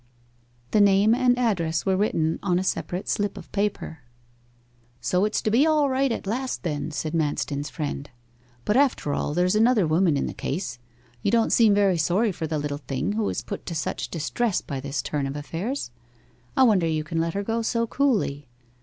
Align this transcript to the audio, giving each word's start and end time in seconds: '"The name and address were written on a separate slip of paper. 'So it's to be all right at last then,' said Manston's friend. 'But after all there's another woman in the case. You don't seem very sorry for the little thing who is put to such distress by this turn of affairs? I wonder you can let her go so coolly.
'"The 0.71 0.81
name 0.81 1.13
and 1.13 1.37
address 1.37 1.85
were 1.85 1.95
written 1.95 2.39
on 2.41 2.57
a 2.57 2.63
separate 2.63 3.07
slip 3.07 3.37
of 3.37 3.51
paper. 3.51 3.99
'So 4.99 5.25
it's 5.25 5.43
to 5.43 5.51
be 5.51 5.67
all 5.67 5.91
right 5.91 6.11
at 6.11 6.25
last 6.25 6.63
then,' 6.63 6.89
said 6.89 7.13
Manston's 7.13 7.69
friend. 7.69 8.09
'But 8.65 8.77
after 8.77 9.13
all 9.13 9.35
there's 9.35 9.53
another 9.53 9.85
woman 9.85 10.17
in 10.17 10.25
the 10.25 10.33
case. 10.33 10.79
You 11.21 11.29
don't 11.29 11.53
seem 11.53 11.75
very 11.75 11.97
sorry 11.99 12.31
for 12.31 12.47
the 12.47 12.57
little 12.57 12.79
thing 12.79 13.11
who 13.11 13.29
is 13.29 13.43
put 13.43 13.63
to 13.67 13.75
such 13.75 14.09
distress 14.09 14.59
by 14.59 14.79
this 14.79 15.03
turn 15.03 15.27
of 15.27 15.35
affairs? 15.35 15.91
I 16.57 16.63
wonder 16.63 16.87
you 16.87 17.03
can 17.03 17.19
let 17.19 17.35
her 17.35 17.43
go 17.43 17.61
so 17.61 17.85
coolly. 17.85 18.47